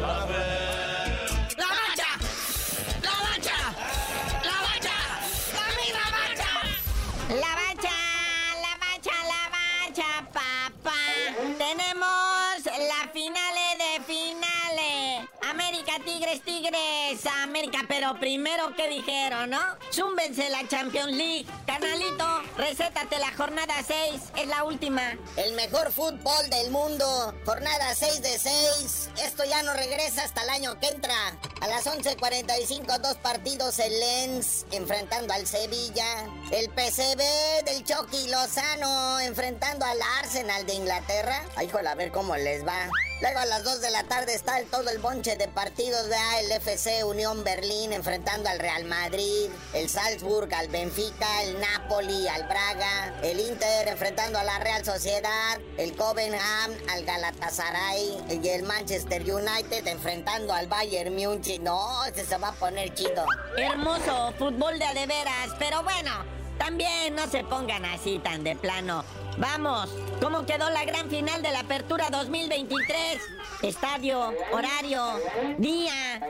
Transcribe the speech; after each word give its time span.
La 0.00 0.06
mancha, 1.76 2.08
la 3.02 3.14
mancha, 3.22 3.58
la 4.42 4.56
mancha, 4.64 4.96
la 5.92 6.04
mancha, 6.16 6.50
la 7.28 7.50
mancha, 7.66 7.96
la 8.62 8.72
mancha, 8.80 9.16
la 9.28 9.42
mancha, 9.54 10.08
papá. 10.32 11.00
Tenemos 11.58 12.58
la 12.64 13.00
final. 13.12 13.49
Tigres, 15.98 16.40
América, 17.42 17.80
pero 17.88 18.18
primero, 18.20 18.74
¿qué 18.76 18.88
dijeron, 18.88 19.50
no? 19.50 19.60
Zúmbense 19.92 20.48
la 20.50 20.66
Champions 20.68 21.16
League. 21.16 21.46
Canalito, 21.66 22.42
recétate 22.56 23.18
la 23.18 23.32
jornada 23.32 23.74
6, 23.84 24.22
es 24.36 24.46
la 24.46 24.64
última. 24.64 25.16
El 25.36 25.54
mejor 25.54 25.90
fútbol 25.90 26.50
del 26.50 26.70
mundo, 26.70 27.34
jornada 27.44 27.94
6 27.94 28.22
de 28.22 28.38
6. 28.38 29.10
Esto 29.24 29.44
ya 29.44 29.62
no 29.62 29.74
regresa 29.74 30.22
hasta 30.22 30.42
el 30.42 30.50
año 30.50 30.78
que 30.78 30.88
entra. 30.88 31.36
A 31.60 31.66
las 31.66 31.86
11.45, 31.86 32.98
dos 33.00 33.16
partidos 33.16 33.78
el 33.80 33.98
Lens 33.98 34.66
enfrentando 34.70 35.34
al 35.34 35.46
Sevilla. 35.46 36.26
El 36.52 36.70
PCB 36.70 37.64
del 37.64 37.84
Chucky 37.84 38.28
Lozano 38.28 39.20
enfrentando 39.20 39.84
al 39.84 39.98
Arsenal 40.20 40.64
de 40.66 40.74
Inglaterra. 40.74 41.44
Ay, 41.56 41.68
a 41.86 41.94
ver 41.94 42.12
cómo 42.12 42.36
les 42.36 42.66
va. 42.66 42.88
Luego 43.20 43.38
a 43.38 43.44
las 43.44 43.64
2 43.64 43.82
de 43.82 43.90
la 43.90 44.04
tarde 44.04 44.34
está 44.34 44.58
el, 44.58 44.66
todo 44.68 44.88
el 44.88 44.98
bonche 44.98 45.36
de 45.36 45.46
partidos, 45.46 46.08
vea, 46.08 46.40
el 46.40 46.52
FC 46.52 47.04
Unión 47.04 47.44
Berlín 47.44 47.92
enfrentando 47.92 48.48
al 48.48 48.58
Real 48.58 48.86
Madrid, 48.86 49.50
el 49.74 49.90
Salzburg 49.90 50.52
al 50.54 50.68
Benfica, 50.68 51.42
el 51.42 51.60
Napoli 51.60 52.26
al 52.28 52.44
Braga, 52.44 53.20
el 53.22 53.38
Inter 53.40 53.88
enfrentando 53.88 54.38
a 54.38 54.44
la 54.44 54.58
Real 54.60 54.86
Sociedad, 54.86 55.60
el 55.76 55.94
Copenhagen 55.96 56.78
al 56.88 57.04
Galatasaray 57.04 58.40
y 58.42 58.48
el 58.48 58.62
Manchester 58.62 59.22
United 59.22 59.86
enfrentando 59.86 60.54
al 60.54 60.66
Bayern 60.66 61.14
Múnich. 61.14 61.60
No, 61.60 62.02
este 62.06 62.24
se 62.24 62.38
va 62.38 62.48
a 62.48 62.52
poner 62.52 62.94
chido. 62.94 63.26
Hermoso 63.58 64.32
fútbol 64.38 64.78
de 64.78 64.86
adeveras, 64.86 65.50
pero 65.58 65.82
bueno, 65.82 66.39
también 66.60 67.14
no 67.14 67.26
se 67.26 67.42
pongan 67.42 67.86
así 67.86 68.18
tan 68.18 68.44
de 68.44 68.54
plano. 68.54 69.02
Vamos, 69.38 69.88
¿cómo 70.20 70.44
quedó 70.44 70.68
la 70.68 70.84
gran 70.84 71.08
final 71.08 71.40
de 71.40 71.50
la 71.50 71.60
Apertura 71.60 72.10
2023? 72.10 73.22
Estadio, 73.62 74.34
horario, 74.52 75.02
día, 75.56 76.20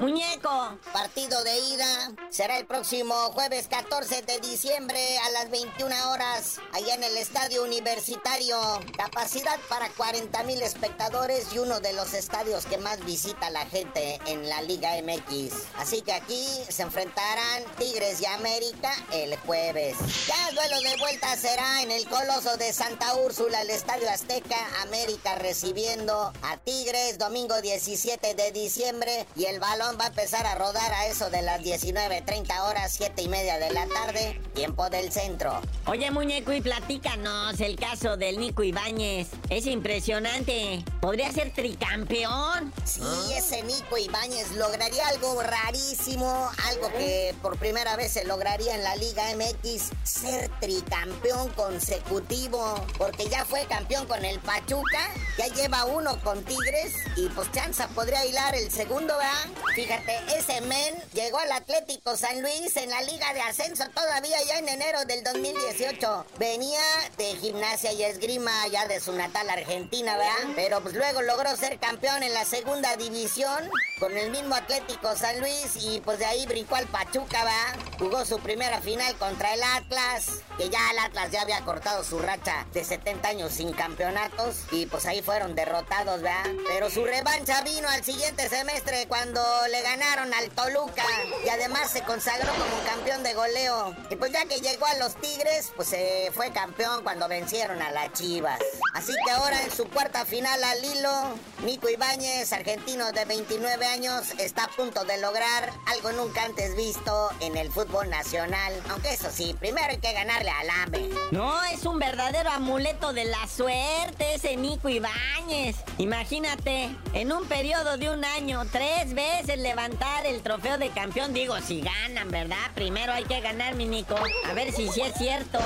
muñeco. 0.00 0.78
Partido 0.92 1.42
de 1.42 1.58
ida 1.58 2.12
será 2.28 2.58
el 2.58 2.66
próximo 2.66 3.14
jueves 3.32 3.66
14 3.66 4.22
de 4.22 4.38
diciembre 4.38 5.00
a 5.26 5.30
las 5.30 5.50
21 5.50 6.10
horas, 6.10 6.60
allá 6.72 6.94
en 6.94 7.02
el 7.02 7.16
Estadio 7.16 7.64
Universitario. 7.64 8.56
Capacidad 8.96 9.58
para 9.68 9.88
40 9.88 10.44
mil 10.44 10.62
espectadores 10.62 11.52
y 11.52 11.58
uno 11.58 11.80
de 11.80 11.92
los 11.94 12.14
estadios 12.14 12.66
que 12.66 12.78
más 12.78 13.04
visita 13.04 13.50
la 13.50 13.66
gente 13.66 14.20
en 14.26 14.48
la 14.48 14.62
Liga 14.62 14.90
MX. 15.02 15.52
Así 15.76 16.02
que 16.02 16.12
aquí 16.12 16.46
se 16.68 16.82
enfrentarán 16.82 17.64
Tigres 17.78 18.20
y 18.20 18.26
América 18.26 18.92
el 19.12 19.36
jueves. 19.38 19.79
Ya 20.26 20.48
el 20.48 20.54
duelo 20.54 20.80
de 20.82 20.96
vuelta 20.98 21.36
será 21.36 21.82
en 21.82 21.90
el 21.90 22.06
Coloso 22.06 22.56
de 22.58 22.72
Santa 22.72 23.14
Úrsula, 23.14 23.62
el 23.62 23.70
Estadio 23.70 24.10
Azteca, 24.10 24.56
América 24.82 25.36
recibiendo 25.36 26.32
a 26.42 26.56
Tigres 26.58 27.18
domingo 27.18 27.60
17 27.60 28.34
de 28.34 28.52
diciembre 28.52 29.26
y 29.36 29.46
el 29.46 29.58
balón 29.58 29.96
va 29.98 30.04
a 30.04 30.08
empezar 30.08 30.46
a 30.46 30.54
rodar 30.54 30.92
a 30.92 31.06
eso 31.06 31.30
de 31.30 31.42
las 31.42 31.62
19.30 31.62 32.68
horas, 32.68 32.92
7 32.94 33.22
y 33.22 33.28
media 33.28 33.58
de 33.58 33.70
la 33.70 33.86
tarde, 33.86 34.40
tiempo 34.54 34.90
del 34.90 35.10
centro. 35.12 35.60
Oye 35.86 36.10
muñeco 36.10 36.52
y 36.52 36.60
platícanos 36.60 37.58
el 37.60 37.76
caso 37.76 38.16
del 38.16 38.38
Nico 38.38 38.62
Ibáñez. 38.62 39.28
Es 39.48 39.66
impresionante. 39.66 40.84
¿Podría 41.00 41.32
ser 41.32 41.52
tricampeón? 41.54 42.72
Sí, 42.84 43.02
ese 43.34 43.62
Nico 43.62 43.96
Ibáñez 43.96 44.52
lograría 44.52 45.06
algo 45.08 45.42
rarísimo, 45.42 46.50
algo 46.68 46.92
que 46.92 47.34
por 47.40 47.56
primera 47.58 47.96
vez 47.96 48.12
se 48.12 48.24
lograría 48.24 48.74
en 48.74 48.82
la 48.82 48.96
Liga 48.96 49.24
MX, 49.34 49.59
ser 50.04 50.50
tricampeón 50.60 51.48
consecutivo 51.50 52.84
porque 52.98 53.28
ya 53.28 53.44
fue 53.44 53.64
campeón 53.66 54.06
con 54.06 54.24
el 54.24 54.38
Pachuca, 54.40 55.10
ya 55.38 55.46
lleva 55.48 55.84
uno 55.84 56.18
con 56.22 56.42
Tigres 56.44 56.94
y 57.16 57.28
pues 57.28 57.50
Chanza 57.52 57.88
podría 57.88 58.24
hilar 58.24 58.54
el 58.54 58.70
segundo, 58.70 59.16
¿verdad? 59.16 59.62
Fíjate, 59.74 60.18
ese 60.36 60.60
men 60.62 60.94
llegó 61.12 61.38
al 61.38 61.52
Atlético 61.52 62.16
San 62.16 62.42
Luis 62.42 62.76
en 62.76 62.90
la 62.90 63.02
Liga 63.02 63.32
de 63.34 63.40
Ascenso 63.40 63.84
todavía 63.94 64.36
ya 64.46 64.58
en 64.58 64.68
enero 64.68 65.04
del 65.04 65.22
2018. 65.24 66.26
Venía 66.38 66.80
de 67.16 67.36
gimnasia 67.36 67.92
y 67.92 68.02
esgrima 68.02 68.66
ya 68.68 68.86
de 68.86 69.00
su 69.00 69.12
natal 69.12 69.48
Argentina, 69.50 70.16
¿verdad? 70.16 70.52
Pero 70.56 70.80
pues 70.80 70.94
luego 70.94 71.22
logró 71.22 71.56
ser 71.56 71.78
campeón 71.78 72.22
en 72.22 72.34
la 72.34 72.44
segunda 72.44 72.96
división 72.96 73.70
con 73.98 74.16
el 74.16 74.30
mismo 74.30 74.54
Atlético 74.54 75.14
San 75.16 75.40
Luis 75.40 75.76
y 75.80 76.00
pues 76.00 76.18
de 76.18 76.24
ahí 76.26 76.46
brincó 76.46 76.76
al 76.76 76.86
Pachuca, 76.86 77.44
¿verdad? 77.44 77.96
Jugó 77.98 78.24
su 78.24 78.38
primera 78.40 78.80
final 78.80 79.14
contra 79.16 79.49
el 79.52 79.62
Atlas, 79.62 80.42
que 80.56 80.68
ya 80.68 80.78
el 80.90 80.98
Atlas 80.98 81.30
ya 81.30 81.42
había 81.42 81.60
cortado 81.64 82.04
su 82.04 82.18
racha 82.18 82.66
de 82.72 82.84
70 82.84 83.28
años 83.28 83.52
sin 83.52 83.72
campeonatos 83.72 84.64
y 84.70 84.86
pues 84.86 85.06
ahí 85.06 85.22
fueron 85.22 85.54
derrotados, 85.54 86.22
¿verdad? 86.22 86.50
Pero 86.68 86.90
su 86.90 87.04
revancha 87.04 87.62
vino 87.62 87.88
al 87.88 88.04
siguiente 88.04 88.48
semestre 88.48 89.06
cuando 89.08 89.42
le 89.70 89.82
ganaron 89.82 90.32
al 90.34 90.50
Toluca 90.50 91.04
y 91.44 91.48
además 91.48 91.90
se 91.90 92.02
consagró 92.02 92.50
como 92.52 92.82
campeón 92.84 93.22
de 93.22 93.34
goleo. 93.34 93.96
Y 94.10 94.16
pues 94.16 94.32
ya 94.32 94.44
que 94.44 94.60
llegó 94.60 94.86
a 94.86 94.94
los 94.94 95.16
Tigres, 95.16 95.72
pues 95.74 95.88
se 95.88 96.30
fue 96.34 96.52
campeón 96.52 97.02
cuando 97.02 97.28
vencieron 97.28 97.82
a 97.82 97.90
las 97.90 98.12
Chivas. 98.12 98.58
Así 98.94 99.12
que 99.24 99.30
ahora 99.32 99.62
en 99.62 99.70
su 99.70 99.88
cuarta 99.88 100.24
final 100.24 100.62
al 100.62 100.84
hilo, 100.84 101.34
Nico 101.64 101.88
Ibáñez, 101.88 102.52
argentino 102.52 103.12
de 103.12 103.24
29 103.24 103.86
años, 103.86 104.30
está 104.38 104.64
a 104.64 104.68
punto 104.68 105.04
de 105.04 105.18
lograr 105.18 105.72
algo 105.86 106.12
nunca 106.12 106.44
antes 106.44 106.76
visto 106.76 107.30
en 107.40 107.56
el 107.56 107.70
fútbol 107.70 108.10
nacional. 108.10 108.72
Aunque 108.90 109.14
eso 109.14 109.30
sí, 109.30 109.39
primero 109.58 109.86
hay 109.90 109.98
que 109.98 110.12
ganarle 110.12 110.50
al 110.50 110.70
AME. 110.70 111.10
No, 111.30 111.62
es 111.64 111.84
un 111.86 111.98
verdadero 111.98 112.50
amuleto 112.50 113.12
de 113.12 113.24
la 113.24 113.46
suerte 113.46 114.34
ese 114.34 114.56
Nico 114.56 114.88
Ibáñez. 114.88 115.76
Imagínate, 115.98 116.90
en 117.14 117.32
un 117.32 117.46
periodo 117.46 117.96
de 117.96 118.10
un 118.10 118.24
año, 118.24 118.62
tres 118.70 119.14
veces 119.14 119.58
levantar 119.58 120.26
el 120.26 120.42
trofeo 120.42 120.78
de 120.78 120.90
campeón. 120.90 121.32
Digo, 121.32 121.58
si 121.60 121.80
ganan, 121.80 122.30
¿verdad? 122.30 122.70
Primero 122.74 123.12
hay 123.12 123.24
que 123.24 123.40
ganar, 123.40 123.74
mi 123.74 123.86
Nico. 123.86 124.16
A 124.48 124.52
ver 124.54 124.72
si 124.72 124.88
sí 124.88 125.00
es 125.00 125.14
cierto. 125.14 125.58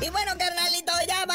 Y 0.00 0.10
bueno, 0.10 0.32
carnalito, 0.36 0.92
ya 1.06 1.24
vámonos. 1.26 1.33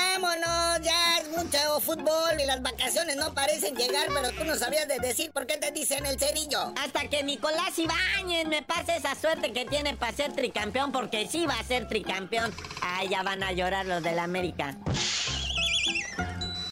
Y 1.92 2.46
las 2.46 2.62
vacaciones 2.62 3.16
no 3.16 3.34
parecen 3.34 3.76
llegar, 3.76 4.08
pero 4.14 4.32
tú 4.32 4.44
no 4.44 4.56
sabías 4.56 4.88
de 4.88 5.00
decir 5.00 5.32
por 5.32 5.48
qué 5.48 5.58
te 5.58 5.72
dicen 5.72 6.06
el 6.06 6.20
cerillo. 6.20 6.72
Hasta 6.78 7.08
que 7.08 7.24
Nicolás 7.24 7.80
Ibáñez 7.80 8.46
me 8.48 8.62
pase 8.62 8.96
esa 8.96 9.16
suerte 9.16 9.52
que 9.52 9.66
tiene 9.66 9.96
para 9.96 10.16
ser 10.16 10.34
tricampeón, 10.34 10.92
porque 10.92 11.28
sí 11.28 11.48
va 11.48 11.60
a 11.60 11.64
ser 11.64 11.88
tricampeón. 11.88 12.54
Ay, 12.82 13.10
ya 13.10 13.24
van 13.24 13.42
a 13.42 13.54
llorar 13.54 13.88
los 13.88 14.04
del 14.04 14.20
América. 14.20 14.78